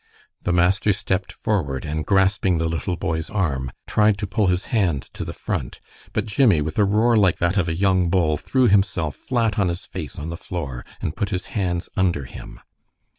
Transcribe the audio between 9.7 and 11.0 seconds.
face on the floor